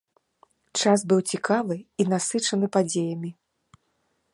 [0.79, 3.31] Час быў цікавы і насычаны падзеямі.